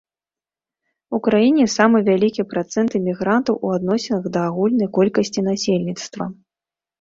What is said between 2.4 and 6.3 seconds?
працэнт эмігрантаў у адносінах да агульнай колькасці насельніцтва.